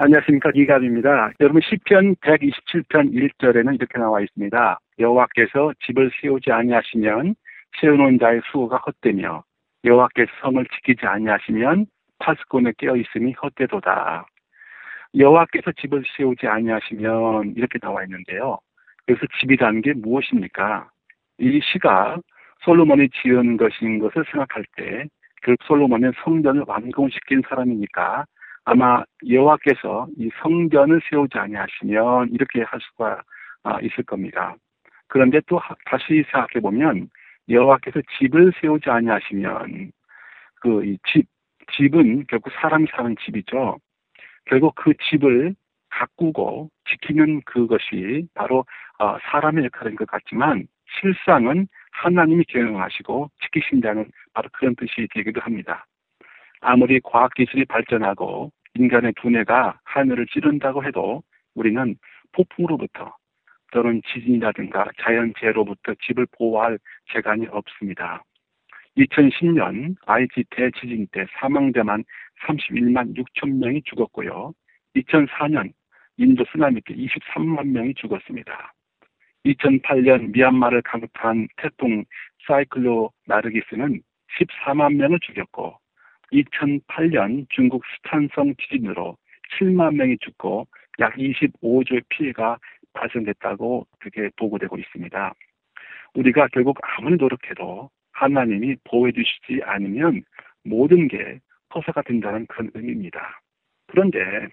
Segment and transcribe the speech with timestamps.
[0.00, 1.32] 안녕하십니까 이갑입니다.
[1.40, 4.78] 여러분 시편 127편 1절에는 이렇게 나와 있습니다.
[5.00, 7.34] 여호와께서 집을 세우지 아니하시면
[7.80, 9.42] 세우는 자의 수고가 헛되며
[9.84, 11.86] 여호와께서 성을 지키지 아니하시면
[12.20, 14.24] 파수꾼에 깨어 있음이 헛되도다.
[15.16, 18.58] 여호와께서 집을 세우지 아니하시면 이렇게 나와 있는데요.
[19.04, 20.88] 그래서 집이라는 게 무엇입니까?
[21.40, 22.18] 이 시가
[22.62, 25.06] 솔로몬이 지은 것인 것을 생각할 때,
[25.42, 28.26] 그 솔로몬은 성전을 완공시킨 사람이니까
[28.70, 33.22] 아마 여호와께서 이 성전을 세우지 아니하시면 이렇게 할 수가
[33.62, 34.56] 아, 있을 겁니다.
[35.06, 37.08] 그런데 또 다시 생각해 보면
[37.48, 39.90] 여호와께서 집을 세우지 아니하시면
[40.60, 41.26] 그집
[41.72, 43.78] 집은 결국 사람이 사는 집이죠.
[44.44, 45.54] 결국 그 집을
[45.88, 48.66] 가꾸고 지키는 그것이 바로
[48.98, 50.66] 어, 사람의 역할인 것 같지만
[51.00, 55.86] 실상은 하나님이 경영하시고 지키신다는 바로 그런 뜻이 되기도 합니다.
[56.60, 61.22] 아무리 과학기술이 발전하고 인간의 두뇌가 하늘을 찌른다고 해도
[61.54, 61.96] 우리는
[62.32, 63.16] 폭풍으로부터
[63.72, 66.78] 또는 지진이라든가 자연재해로부터 집을 보호할
[67.12, 68.22] 재간이 없습니다.
[68.96, 72.04] 2010년 아이티 대지진 때 사망자만
[72.46, 74.52] 31만 6천 명이 죽었고요.
[74.96, 75.72] 2004년
[76.16, 78.72] 인도 쓰나미 때 23만 명이 죽었습니다.
[79.44, 82.04] 2008년 미얀마를 강타한 태풍
[82.46, 84.02] 사이클로 나르기스는
[84.38, 85.78] 14만 명을 죽였고
[86.32, 89.16] 2008년 중국 스탄성 지진으로
[89.58, 90.66] 7만 명이 죽고
[91.00, 92.58] 약 25조의 피해가
[92.92, 95.34] 발생됐다고 그게 보고되고 있습니다.
[96.14, 100.22] 우리가 결국 아무리 노력해도 하나님이 보호해 주시지 않으면
[100.64, 101.38] 모든 게
[101.74, 103.40] 허사가 된다는 그런 의미입니다.
[103.86, 104.48] 그런데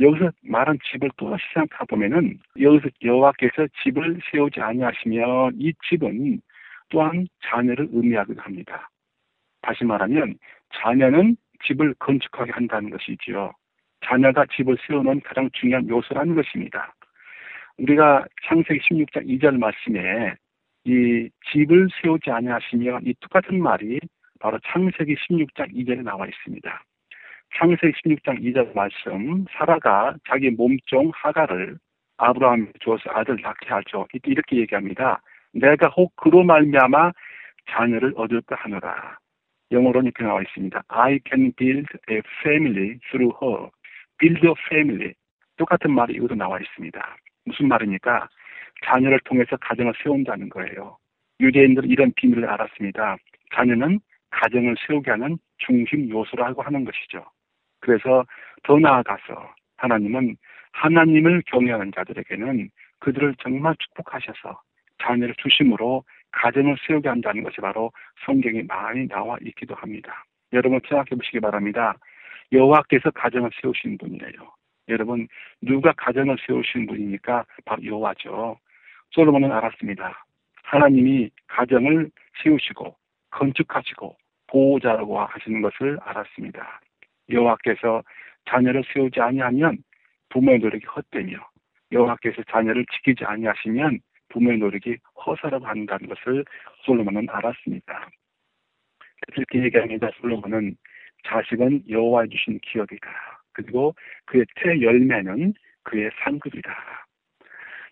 [0.00, 6.40] 여기서 말한 집을 또 생각해 보면은 여기서 여호와께서 집을 세우지 아니하시면 이 집은
[6.88, 8.90] 또한 자녀를 의미하기도 합니다.
[9.62, 10.36] 다시 말하면
[10.82, 11.36] 자녀는
[11.66, 13.52] 집을 건축하게 한다는 것이지요.
[14.04, 16.94] 자녀가 집을 세우는 가장 중요한 요소라는 것입니다.
[17.78, 20.34] 우리가 창세기 16장 2절 말씀에
[20.84, 23.98] 이 집을 세우지 아니하시며 이 똑같은 말이
[24.38, 26.84] 바로 창세기 16장 2절에 나와 있습니다.
[27.58, 31.78] 창세기 16장 2절 말씀 사라가 자기 몸종 하가를
[32.18, 34.06] 아브라함에 주어서 아들 낳게 하죠.
[34.24, 35.20] 이렇게 얘기합니다.
[35.52, 37.12] 내가 혹 그로 말미암아
[37.70, 39.18] 자녀를 얻을까 하노라.
[39.74, 40.82] 영어로는 이렇게 나와 있습니다.
[40.88, 43.68] I can build a family through her.
[44.18, 45.12] build a family.
[45.56, 47.16] 똑같은 말이 이것도 나와 있습니다.
[47.44, 48.28] 무슨 말입니까?
[48.84, 50.96] 자녀를 통해서 가정을 세운다는 거예요.
[51.40, 53.16] 유대인들은 이런 비밀을 알았습니다.
[53.54, 57.24] 자녀는 가정을 세우게 하는 중심 요소라고 하는 것이죠.
[57.80, 58.24] 그래서
[58.62, 60.36] 더 나아가서 하나님은
[60.72, 62.70] 하나님을 경외하는 자들에게는
[63.00, 64.60] 그들을 정말 축복하셔서
[65.02, 67.92] 자녀를 주심으로 가정을 세우게 한다는 것이 바로
[68.24, 70.24] 성경에 많이 나와 있기도 합니다.
[70.52, 71.96] 여러분 생각해 보시기 바랍니다.
[72.52, 74.52] 여호와께서 가정을 세우신 분이에요.
[74.88, 75.26] 여러분
[75.62, 78.58] 누가 가정을 세우신 분이니까 바로 여호와죠.
[79.10, 80.24] 솔로몬은 알았습니다.
[80.64, 82.10] 하나님이 가정을
[82.42, 82.94] 세우시고
[83.30, 84.16] 건축하시고
[84.48, 86.80] 보호자라고 하시는 것을 알았습니다.
[87.30, 88.02] 여호와께서
[88.48, 89.78] 자녀를 세우지 아니하면
[90.28, 91.38] 부모의 노력이 헛되며
[91.92, 94.00] 여호와께서 자녀를 지키지 아니하시면
[94.34, 96.44] 부모의 노력이 허사라고 한다는 것을
[96.84, 98.10] 솔로몬은 알았습니다.
[99.32, 100.10] 그렇게 얘기합니다.
[100.20, 100.76] 솔로몬은
[101.24, 103.08] 자식은 여호와 주신 기업이다.
[103.52, 103.94] 그리고
[104.26, 106.74] 그의 태 열매는 그의 상급이다.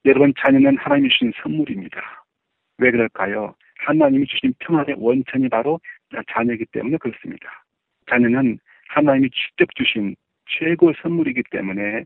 [0.05, 2.25] 여러분 자녀는 하나님이 주신 선물입니다.
[2.79, 3.55] 왜 그럴까요?
[3.79, 5.81] 하나님이 주신 평안의 원천이 바로
[6.29, 7.65] 자녀이기 때문에 그렇습니다.
[8.11, 8.59] 자녀는
[8.89, 10.17] 하나님이 직접 주신
[10.47, 12.05] 최고의 선물이기 때문에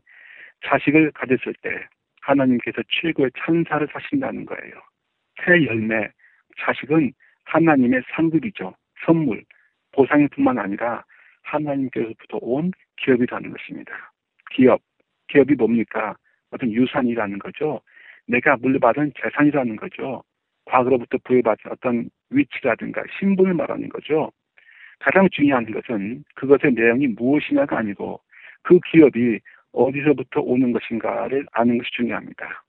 [0.65, 1.87] 자식을 가졌을 때
[2.27, 4.73] 하나님께서 최고의 찬사를 사신다는 거예요.
[5.43, 6.09] 새 열매,
[6.59, 7.11] 자식은
[7.45, 8.73] 하나님의 상급이죠.
[9.05, 9.43] 선물,
[9.93, 11.03] 보상뿐만 아니라
[11.43, 14.11] 하나님께서부터 온 기업이라는 것입니다.
[14.51, 14.81] 기업,
[15.27, 16.15] 기업이 뭡니까?
[16.51, 17.81] 어떤 유산이라는 거죠.
[18.27, 20.23] 내가 물려받은 재산이라는 거죠.
[20.65, 24.31] 과거로부터 부여받은 어떤 위치라든가 신분을 말하는 거죠.
[24.99, 28.19] 가장 중요한 것은 그것의 내용이 무엇이냐가 아니고
[28.63, 29.39] 그 기업이
[29.71, 32.63] 어디서부터 오는 것인가를 아는 것이 중요합니다.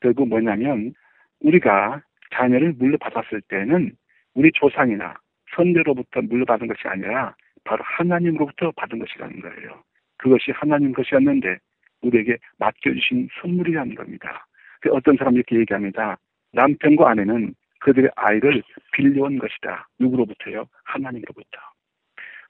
[0.00, 0.94] 결국 뭐냐면
[1.40, 2.02] 우리가
[2.34, 3.92] 자녀를 물려받았을 때는
[4.34, 5.14] 우리 조상이나
[5.54, 9.82] 선대로부터 물려받은 것이 아니라 바로 하나님으로부터 받은 것이라는 거예요.
[10.18, 11.58] 그것이 하나님 것이었는데
[12.02, 14.46] 우리에게 맡겨주신 선물이라는 겁니다.
[14.80, 16.16] 그 어떤 사람 이렇게 얘기합니다.
[16.52, 18.62] 남편과 아내는 그들의 아이를
[18.92, 19.88] 빌려온 것이다.
[19.98, 20.66] 누구로부터요?
[20.84, 21.58] 하나님으로부터.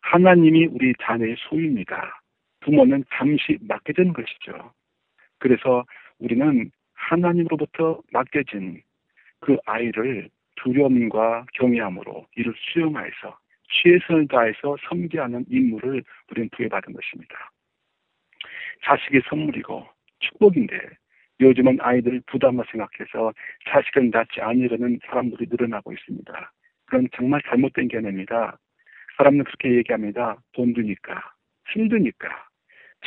[0.02, 2.20] 하나님이 우리 자녀의 소유입니다.
[2.60, 4.72] 부모는 잠시 맡겨진 것이죠.
[5.38, 5.84] 그래서
[6.18, 8.82] 우리는 하나님으로부터 맡겨진
[9.40, 13.38] 그 아이를 두려움과 경외함으로 이를 수용하여서
[13.70, 17.50] 최선을 다해서 섬기하는 임무를 우리는 부여받은 것입니다.
[18.84, 19.86] 자식이 선물이고
[20.20, 20.78] 축복인데
[21.40, 23.32] 요즘은 아이들 부담을 생각해서
[23.68, 26.52] 자식을 낳지 않으려는 사람들이 늘어나고 있습니다.
[26.86, 28.58] 그건 정말 잘못된 개념입니다.
[29.16, 30.36] 사람은 그렇게 얘기합니다.
[30.52, 31.22] 돈 드니까,
[31.72, 32.47] 힘드니까,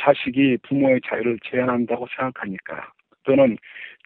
[0.02, 3.56] 자식이 부모의 자유를 제한한다고 생각하니까, 또는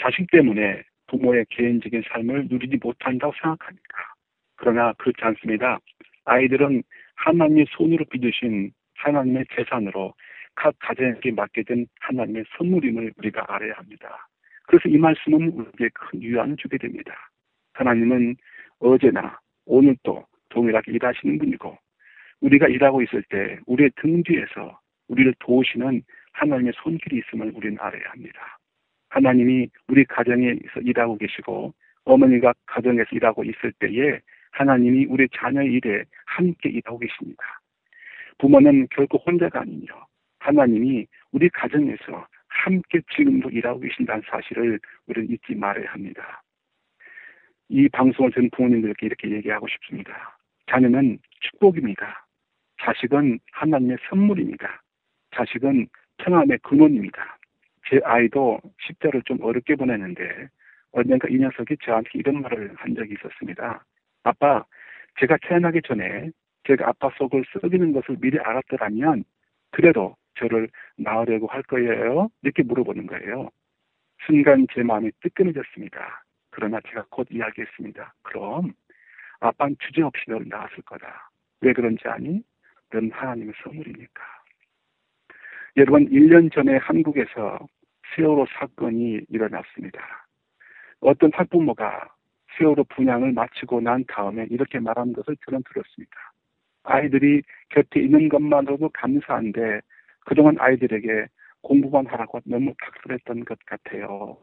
[0.00, 4.12] 자식 때문에 부모의 개인적인 삶을 누리지 못한다고 생각하니까.
[4.56, 5.78] 그러나 그렇지 않습니다.
[6.26, 6.82] 아이들은
[7.14, 10.12] 하나님의 손으로 빚으신 하나님의 재산으로
[10.54, 14.28] 각 가정에게 맡겨진 하나님의 선물임을 우리가 알아야 합니다.
[14.66, 17.14] 그래서 이 말씀은 우리에게 큰 유안을 주게 됩니다.
[17.74, 18.36] 하나님은
[18.80, 21.76] 어제나 오늘도 동일하게 일하시는 분이고
[22.40, 28.58] 우리가 일하고 있을 때 우리의 등 뒤에서 우리를 도우시는 하나님의 손길이 있음을 우리는 알아야 합니다.
[29.08, 31.72] 하나님이 우리 가정에서 일하고 계시고
[32.04, 34.20] 어머니가 가정에서 일하고 있을 때에
[34.52, 37.60] 하나님이 우리 자녀의 일에 함께 일하고 계십니다.
[38.38, 40.06] 부모는 결코 혼자가 아니며
[40.40, 46.42] 하나님이 우리 가정에서 함께 지금도 일하고 계신다는 사실을 우리는 잊지 말아야 합니다.
[47.68, 50.38] 이 방송을 듣는 부모님들께 이렇게 얘기하고 싶습니다.
[50.70, 52.26] 자녀는 축복입니다.
[52.80, 54.82] 자식은 하나님의 선물입니다.
[55.36, 55.86] 자식은
[56.18, 57.38] 평안의 근원입니다.
[57.88, 60.48] 제 아이도 십자를 좀 어렵게 보냈는데
[60.92, 63.84] 언젠가 이 녀석이 저한테 이런 말을 한 적이 있었습니다.
[64.24, 64.64] 아빠,
[65.20, 66.30] 제가 태어나기 전에
[66.66, 69.24] 제가 아빠 속을 썩이는 것을 미리 알았더라면
[69.70, 72.28] 그래도 저를 낳으려고 할 거예요?
[72.42, 73.50] 이렇게 물어보는 거예요.
[74.26, 76.24] 순간 제 마음이 뜨끈해졌습니다.
[76.50, 78.14] 그러나 제가 곧 이야기했습니다.
[78.22, 78.72] 그럼
[79.40, 81.30] 아빠는 주저없이 널 낳았을 거다.
[81.60, 82.42] 왜 그런지 아니?
[82.90, 84.35] 넌 하나님의 선물이니까.
[85.78, 87.58] 여러분, 1년 전에 한국에서
[88.14, 90.26] 세월호 사건이 일어났습니다.
[91.00, 92.08] 어떤 학부모가
[92.56, 96.32] 세월호 분양을 마치고 난 다음에 이렇게 말하는 것을 저는 들었습니다.
[96.84, 99.82] 아이들이 곁에 있는 것만으로도 감사한데
[100.24, 101.26] 그동안 아이들에게
[101.60, 104.38] 공부만 하라고 너무 박수했던 것 같아요.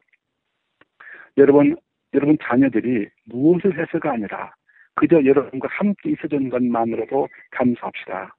[1.38, 1.76] 여러분,
[2.14, 4.54] 여러분 자녀들이 무엇을 해서가 아니라
[4.94, 8.36] 그저 여러분과 함께 있어준 것만으로도 감사합시다.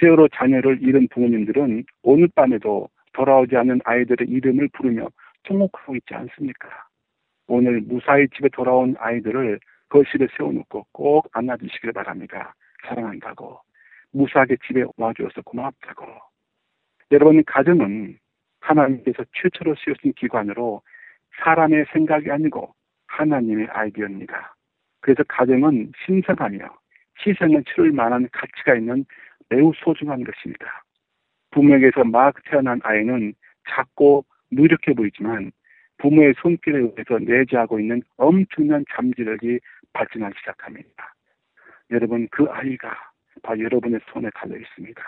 [0.00, 5.08] 세월호 자녀를 잃은 부모님들은 오늘 밤에도 돌아오지 않는 아이들의 이름을 부르며
[5.44, 6.68] 통곡하고 있지 않습니까?
[7.46, 12.54] 오늘 무사히 집에 돌아온 아이들을 거실에 세워놓고 꼭 안아주시길 바랍니다.
[12.86, 13.60] 사랑한다고.
[14.12, 16.06] 무사하게 집에 와주어서 고맙다고.
[17.10, 18.18] 여러분, 가정은
[18.60, 20.82] 하나님께서 최초로 쓰여진 기관으로
[21.42, 22.74] 사람의 생각이 아니고
[23.06, 24.54] 하나님의 아이디어입니다.
[25.00, 26.68] 그래서 가정은 신성하며
[27.26, 29.04] 희생을 치를 만한 가치가 있는
[29.52, 30.82] 매우 소중한 것입니다.
[31.50, 33.34] 부모에게서 막 태어난 아이는
[33.68, 35.52] 작고 무력해 보이지만
[35.98, 39.60] 부모의 손길에 의해서 내재하고 있는 엄청난 잠재력이
[39.92, 41.14] 발전하기 시작합니다.
[41.90, 42.96] 여러분 그 아이가
[43.42, 45.02] 바로 여러분의 손에 달려 있습니다.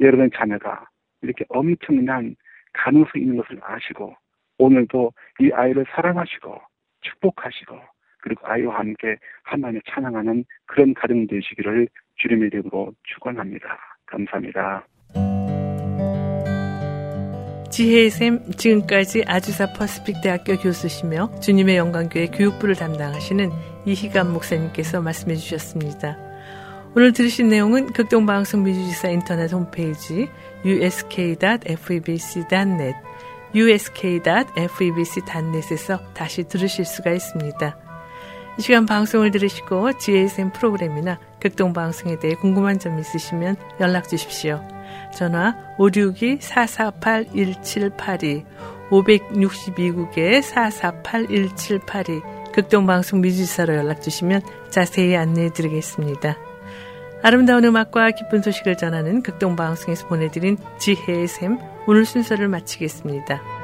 [0.00, 0.84] 여러분의 자녀가
[1.22, 2.34] 이렇게 엄청난
[2.72, 4.16] 가능성이 있는 것을 아시고
[4.58, 6.60] 오늘도 이 아이를 사랑하시고
[7.02, 7.78] 축복하시고
[8.22, 11.88] 그리고 아이와 함께 하나님을 찬양하는 그런 가정 되시기를
[12.22, 13.66] 주님의 이름으로 축원합니다.
[14.06, 14.86] 감사합니다.
[17.70, 23.50] 지혜의 샘 지금까지 아주사 퍼스픽 대학교 교수시며 주님의 영광교회 교육부를 담당하시는
[23.86, 26.18] 이희감 목사님께서 말씀해 주셨습니다.
[26.94, 30.28] 오늘 들으신 내용은 극동방송 미주지사 인터넷 홈페이지
[30.66, 31.64] usk.febc.net
[33.54, 34.52] usk.febc.net에서
[36.12, 37.91] 다시 들으실 수가 있습니다.
[38.58, 44.60] 이 시간 방송을 들으시고 GSM 프로그램이나 극동방송에 대해 궁금한 점 있으시면 연락 주십시오.
[45.14, 48.44] 전화 562-448-1782
[48.90, 56.36] 562국에 448-1782 극동방송 미주지사로 연락 주시면 자세히 안내해 드리겠습니다.
[57.22, 63.61] 아름다운 음악과 기쁜 소식을 전하는 극동방송에서 보내드린 지혜의 샘 오늘 순서를 마치겠습니다.